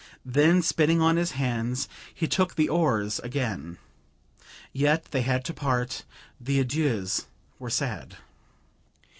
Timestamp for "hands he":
1.33-2.27